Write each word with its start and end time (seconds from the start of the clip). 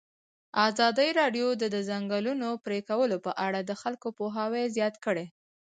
ازادي 0.67 1.09
راډیو 1.19 1.47
د 1.61 1.63
د 1.73 1.75
ځنګلونو 1.89 2.49
پرېکول 2.65 3.11
په 3.25 3.31
اړه 3.45 3.59
د 3.63 3.71
خلکو 3.81 4.07
پوهاوی 4.17 4.63
زیات 4.75 4.95
کړی. 5.05 5.25